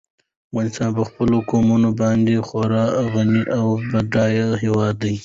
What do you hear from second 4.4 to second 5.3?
هېواد دی.